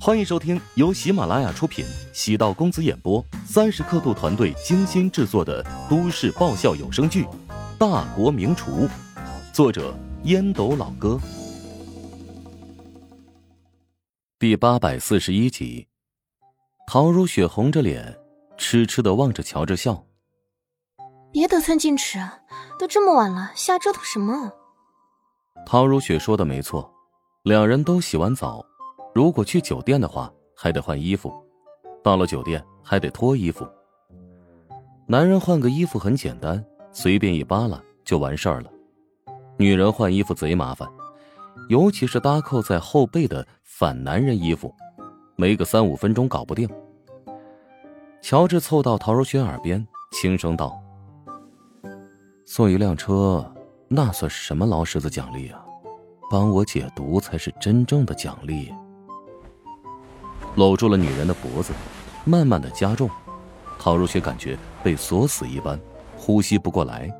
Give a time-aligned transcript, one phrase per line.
[0.00, 7.24] 欢迎收听由喜马拉雅出品、喜道公子演播、三十刻度团队精心制作的都市爆笑有声剧
[7.78, 8.86] 《大国名厨》，
[9.52, 11.18] 作者烟斗老哥，
[14.38, 15.86] 第八百四十一集。
[16.86, 18.14] 陶如雪红着脸，
[18.58, 20.04] 痴痴的望着乔治笑。
[21.32, 22.40] 别得寸进尺啊！
[22.78, 24.52] 都这么晚了，瞎折腾什么？
[25.64, 26.92] 陶如雪说的没错，
[27.42, 28.62] 两人都洗完澡。
[29.14, 31.30] 如果去酒店的话，还得换衣服；
[32.02, 33.64] 到了酒店还得脱衣服。
[35.06, 38.70] 男人换个衣服很简单，随便一扒拉就完事儿了。
[39.56, 40.88] 女人换衣服贼麻烦，
[41.68, 44.74] 尤其是搭扣在后背的反男人衣服，
[45.36, 46.68] 没个三五分钟搞不定。
[48.20, 50.76] 乔治凑到陶如雪耳边轻声道
[52.44, 53.48] ：“送一辆车，
[53.86, 55.64] 那算什么劳什子奖励啊？
[56.28, 58.74] 帮我解毒才是真正的奖励。”
[60.56, 61.72] 搂住了女人的脖子，
[62.24, 63.10] 慢慢的加重，
[63.78, 65.78] 陶如雪感觉被锁死一般，
[66.16, 67.10] 呼吸不过来，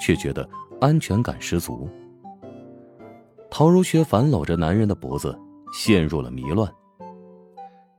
[0.00, 0.48] 却觉得
[0.80, 1.88] 安全感十足。
[3.50, 5.38] 陶如雪反搂着男人的脖子，
[5.72, 6.70] 陷入了迷乱。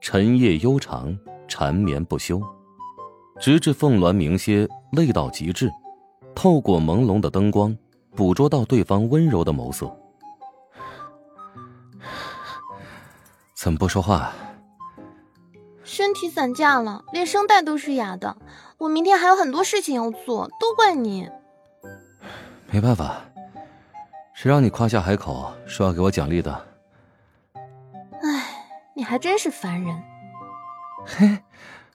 [0.00, 2.40] 晨夜悠长，缠绵不休，
[3.38, 5.70] 直至凤鸾鸣歇，累到极致，
[6.34, 7.76] 透过朦胧的灯光，
[8.16, 9.94] 捕捉到对方温柔的眸色。
[13.54, 14.32] 怎么不说话？
[15.84, 18.36] 身体散架了，连声带都是哑的。
[18.78, 21.28] 我明天还有很多事情要做，都怪你。
[22.70, 23.20] 没办法，
[24.32, 26.66] 谁让你夸下海口说要给我奖励的？
[28.22, 30.02] 唉，你还真是烦人。
[31.04, 31.38] 嘿，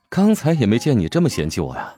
[0.09, 1.95] 刚才也没见你这么嫌弃我呀。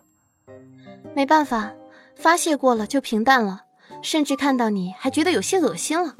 [1.16, 1.72] 没办法，
[2.16, 3.62] 发泄过了就平淡了，
[4.02, 6.16] 甚至看到你还觉得有些恶心了。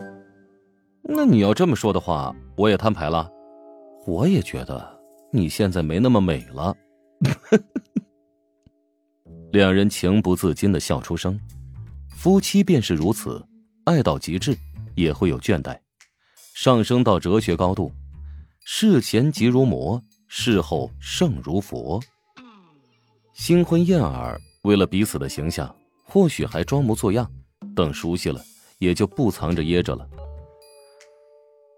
[1.04, 3.32] 那你要这么说的话，我也摊牌了。
[4.06, 4.99] 我也觉得。
[5.32, 6.76] 你现在没那么美了，
[9.52, 11.40] 两人情不自禁的笑出声。
[12.10, 13.46] 夫妻便是如此，
[13.86, 14.58] 爱到极致
[14.96, 15.78] 也会有倦怠，
[16.54, 17.92] 上升到哲学高度，
[18.66, 22.02] 事前即如魔，事后胜如佛。
[23.34, 27.32] 新婚燕尔，为了彼此的形象，或许还装模作样，
[27.76, 28.42] 等熟悉了，
[28.80, 30.10] 也就不藏着掖着了。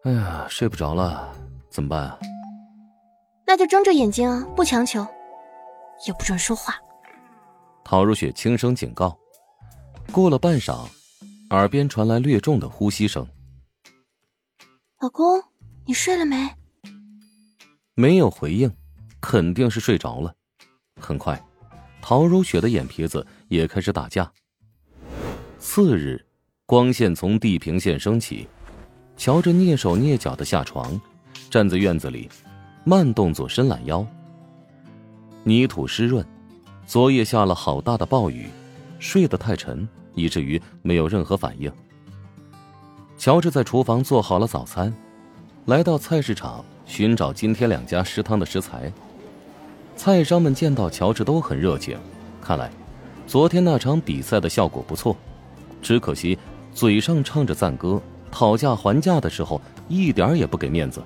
[0.04, 1.31] 哎呀，睡不着了，
[1.70, 2.18] 怎么办？
[3.51, 5.06] 那就睁着眼睛啊，不强求，
[6.07, 6.73] 也不准说话。
[7.84, 9.19] 陶如雪轻声警告。
[10.09, 10.88] 过了半晌，
[11.50, 13.28] 耳边传来略重的呼吸声。
[15.01, 15.44] 老公，
[15.85, 16.50] 你睡了没？
[17.94, 18.73] 没有回应，
[19.19, 20.33] 肯定是睡着了。
[21.01, 21.38] 很快，
[22.01, 24.31] 陶如雪的眼皮子也开始打架。
[25.59, 26.25] 次日，
[26.66, 28.47] 光线从地平线升起，
[29.18, 30.97] 乔着蹑手蹑脚的下床，
[31.50, 32.29] 站在院子里。
[32.84, 34.06] 慢动作伸懒腰。
[35.44, 36.25] 泥土湿润，
[36.86, 38.50] 昨夜下了好大的暴雨，
[38.97, 41.72] 睡得太沉，以至于没有任何反应。
[43.18, 44.92] 乔治在厨房做好了早餐，
[45.66, 48.92] 来到菜市场寻找今天两家食堂的食材。
[49.96, 51.96] 菜商们见到乔治都很热情，
[52.42, 52.72] 看来
[53.28, 55.16] 昨天那场比赛的效果不错。
[55.84, 56.38] 只可惜
[56.74, 61.02] 嘴上唱着赞歌，讨价还价的时候一点也不给面子。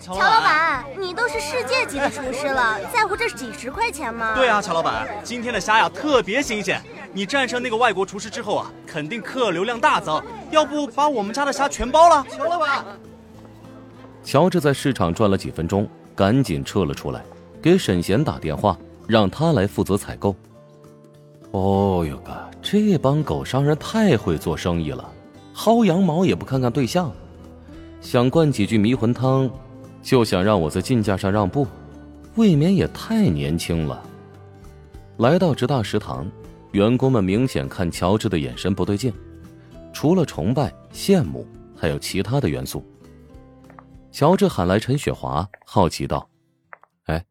[0.00, 4.34] 乔老板，你都是世界级的厨师了，在乎这几十块钱吗？
[4.34, 6.80] 对啊，乔老板，今天的虾呀特别新鲜。
[7.12, 10.22] 你战胜那个外国厨师之后啊，肯定客流量大增。
[10.50, 12.24] 要不把我们家的虾全包了？
[12.30, 12.84] 乔老板，
[14.22, 17.22] 乔治在市场转了几分钟，赶紧撤了出来，
[17.60, 20.34] 给沈贤打电话，让他来负责采购。
[21.50, 22.32] 哦哟哥，
[22.62, 25.06] 这帮狗商人太会做生意了，
[25.54, 27.12] 薅羊毛也不看看对象，
[28.00, 29.50] 想灌几句迷魂汤。
[30.08, 31.66] 就想让我在进价上让步，
[32.36, 34.02] 未免也太年轻了。
[35.18, 36.26] 来到直大食堂，
[36.72, 39.12] 员工们明显看乔治的眼神不对劲，
[39.92, 42.82] 除了崇拜、羡慕，还有其他的元素。
[44.10, 46.30] 乔治喊来陈雪华，好奇道
[47.04, 47.26] ：“哎，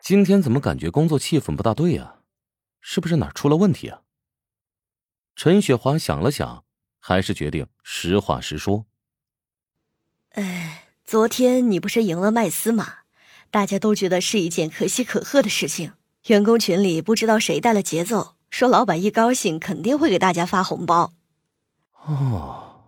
[0.00, 2.18] 今天怎么感觉工作气氛不大对呀？
[2.80, 4.02] 是不是哪出了问题啊？”
[5.34, 6.62] 陈雪华想了想，
[7.00, 8.86] 还是决定实话实说。
[10.34, 10.82] 哎。
[11.04, 12.86] 昨天你不是赢了麦斯吗？
[13.50, 15.92] 大家都觉得是一件可喜可贺的事情。
[16.28, 21.12] 员工群里不知道谁带了节奏，说老板一高兴肯定会给大家发红包。
[22.06, 22.80] 哦，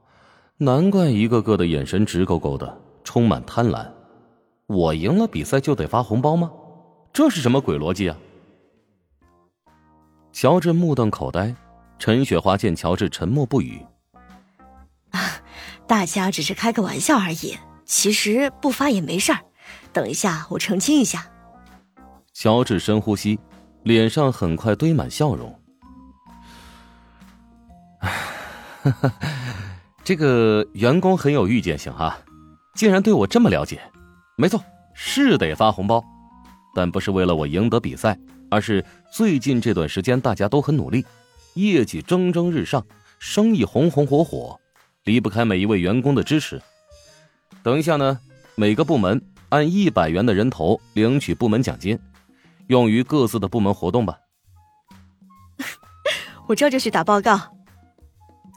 [0.57, 3.87] 难怪一个个的眼神直勾勾的，充满贪婪。
[4.67, 6.51] 我赢了比赛就得发红包吗？
[7.13, 8.17] 这是什么鬼逻辑啊？
[10.33, 11.55] 乔治目瞪口呆，
[11.99, 13.85] 陈雪华见乔治沉默不语，
[15.11, 15.21] 啊，
[15.87, 17.57] 大家只是开个玩笑而已。
[17.87, 19.39] 其实不发也没事儿，
[19.93, 21.27] 等一下我澄清一下。
[22.35, 23.39] 乔治深呼吸，
[23.85, 25.59] 脸上很快堆满笑容。
[30.05, 32.19] 这个员工很有预见性哈，
[32.75, 33.81] 竟然对我这么了解。
[34.37, 34.63] 没错，
[34.93, 36.05] 是得发红包，
[36.75, 38.19] 但不是为了我赢得比赛，
[38.51, 41.05] 而是最近这段时间大家都很努力，
[41.55, 42.85] 业绩蒸蒸日上，
[43.19, 44.61] 生意红红火火，
[45.05, 46.61] 离不开每一位员工的支持。
[47.67, 48.17] 等一下呢，
[48.55, 51.99] 每个部门按一百元的人头领取部门奖金，
[52.69, 54.17] 用于各自的部门活动吧。
[56.47, 57.33] 我这就去打报告。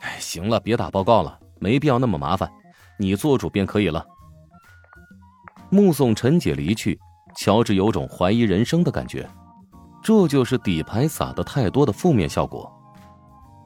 [0.01, 2.47] 哎，行了，别打报告了，没必要那么麻烦，
[2.99, 4.05] 你做主便可以了。
[5.71, 6.99] 目送陈姐离去，
[7.35, 9.27] 乔治有种怀疑人生的感觉，
[10.03, 12.71] 这就是底牌撒的太多的负面效果。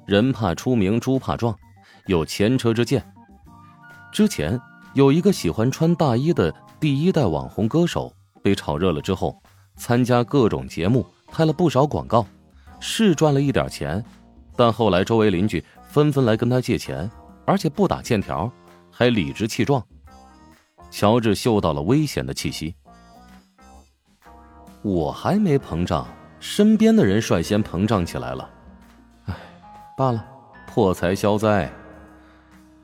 [0.07, 1.53] 人怕出名，猪怕壮，
[2.05, 3.05] 有前车之鉴。
[4.09, 4.57] 之前
[4.93, 9.35] 有一个喜欢穿大衣的第一代网红歌手被炒热了之后，
[9.75, 12.25] 参加各种节目，拍了不少广告，
[12.79, 14.03] 是赚了一点钱，
[14.55, 15.63] 但后来周围邻居。
[15.93, 17.07] 纷纷来跟他借钱，
[17.45, 18.51] 而且不打欠条，
[18.89, 19.83] 还理直气壮。
[20.89, 22.73] 乔治嗅到了危险的气息。
[24.81, 26.07] 我还没膨胀，
[26.39, 28.49] 身边的人率先膨胀起来了。
[29.25, 29.35] 唉，
[29.95, 30.25] 罢了，
[30.65, 31.71] 破财消灾。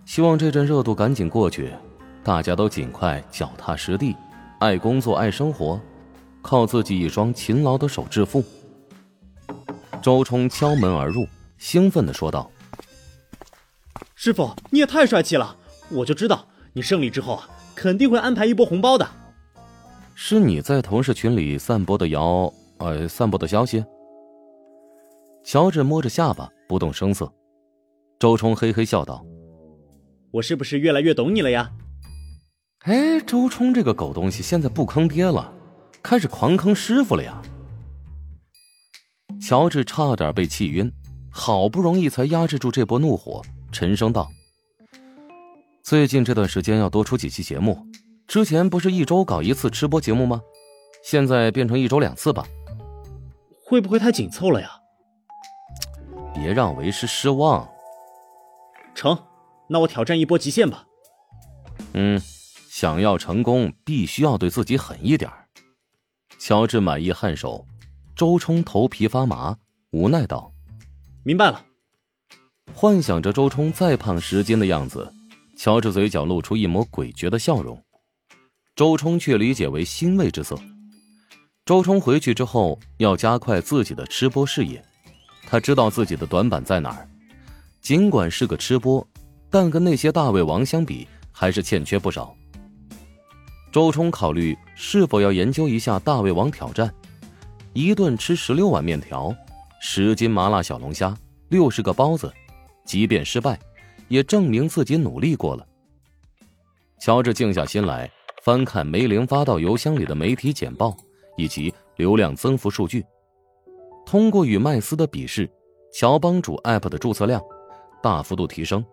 [0.06, 1.74] 希望这阵热度赶紧过去，
[2.24, 4.16] 大家都尽快脚踏实地，
[4.60, 5.80] 爱工作爱生活，
[6.42, 8.44] 靠自己一双勤劳的手致富。
[10.02, 11.26] 周冲敲门而入，
[11.58, 12.50] 兴奋的说道。
[14.16, 15.56] 师傅，你也太帅气了！
[15.90, 19.08] 我就知道你胜利之后啊，肯定会安排一波红包的。
[20.14, 23.84] 是你在同事群里散播的谣，呃，散播的消息。
[25.44, 27.32] 乔治摸着下巴，不动声色。
[28.20, 29.26] 周冲嘿嘿笑道
[30.32, 31.72] ：“我是不是越来越懂你了呀？”
[32.84, 35.54] 哎，周冲这个狗东西，现在不坑爹了，
[36.02, 37.42] 开始狂坑师傅了呀！
[39.42, 40.90] 乔治差点被气晕，
[41.30, 43.42] 好不容易才压制住这波怒火。
[43.72, 44.30] 沉声道
[45.84, 47.86] ：“最近这段时间要多出几期节目，
[48.26, 50.42] 之前不是一周搞一次吃播节目吗？
[51.04, 52.46] 现在变成一周两次吧。
[53.66, 54.70] 会不会太紧凑了呀？
[56.34, 57.68] 别让为师失望。
[58.96, 59.18] 成，
[59.68, 60.86] 那我挑战一波极限吧。
[61.94, 62.20] 嗯，
[62.80, 65.30] 想要成功，必须要对自己狠一点。”
[66.40, 67.68] 乔治满意颔首，
[68.16, 69.58] 周冲头皮发麻，
[69.92, 70.50] 无奈道
[71.24, 71.66] ：“明白了。”
[72.74, 75.14] 幻想着周冲再胖十斤的样子，
[75.58, 77.84] 乔治嘴角露出一抹诡谲的笑容，
[78.78, 80.58] 周冲却理解为欣慰之色。
[81.66, 84.82] 周冲回去之后要加快自己的吃播事业，
[85.46, 87.10] 他知道自己的短板在哪儿，
[87.82, 89.06] 尽管是个吃播，
[89.50, 92.34] 但跟那些大胃王相比还是欠缺不少。
[93.72, 96.92] 周冲考虑是否要研究一下大胃王挑战，
[97.74, 99.36] 一顿吃十六碗面条，
[99.80, 101.16] 十斤麻辣小龙虾，
[101.50, 102.32] 六十个包子。
[102.84, 103.60] 即便失败，
[104.08, 105.64] 也证明自己努力过了。
[107.00, 108.10] 乔治静下心来，
[108.42, 110.98] 翻看梅玲发到邮箱里的媒体简报
[111.38, 113.06] 以及流量增幅数据。
[114.04, 115.48] 通过与麦斯的比试，
[115.94, 117.40] 乔帮主 App 的注册量
[118.02, 118.84] 大幅度提升。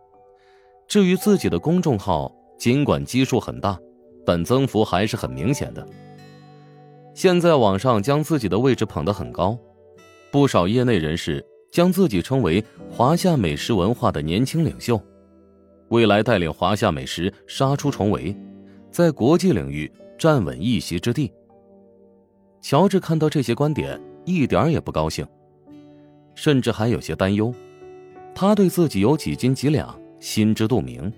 [0.86, 3.80] 至于自己的公众号，尽管基数很大，
[4.26, 5.86] 但增幅还是很明显的。
[7.14, 9.56] 现在网上将自己的位置捧得很高，
[10.30, 11.42] 不少业内人士。
[11.72, 14.98] 将自己称为华夏美食文化的年轻领袖，
[15.88, 18.34] 未来带领华夏美食杀出重围，
[18.90, 21.30] 在国际领域站稳一席之地。
[22.62, 25.26] 乔治看到这些观点，一点也不高兴，
[26.34, 27.52] 甚至还有些担忧。
[28.34, 31.12] 他对自己有几斤几两心知肚明。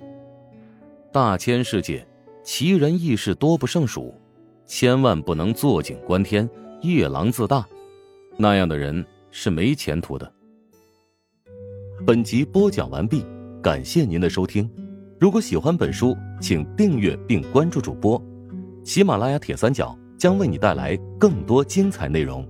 [1.12, 2.05] 大千世界，
[2.50, 4.14] 奇人异事多不胜数，
[4.64, 6.49] 千万不能坐井观天、
[6.81, 7.69] 夜郎自大，
[8.38, 10.33] 那样的人是没前途的。
[12.07, 13.23] 本集播讲完毕，
[13.62, 14.69] 感谢您的收听。
[15.21, 18.19] 如果喜欢本书，请订阅并关注主播。
[18.83, 22.49] 喜马拉雅铁三角将为你带来更多精彩内容。